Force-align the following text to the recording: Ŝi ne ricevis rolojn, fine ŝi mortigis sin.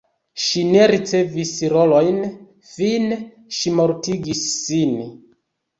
Ŝi 0.43 0.61
ne 0.69 0.87
ricevis 0.91 1.51
rolojn, 1.75 2.19
fine 2.73 3.21
ŝi 3.61 3.79
mortigis 3.83 4.45
sin. 4.59 5.01